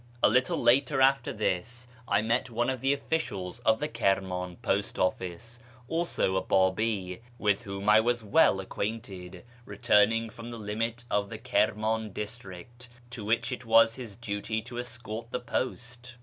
[0.23, 5.59] A little after this I met one of the officials of the Kirman post office
[5.87, 11.37] (also a Babi, with whom I was well acquainted) returning from the limit of the
[11.37, 16.15] Kirman district, to which it was his duty to escort the post.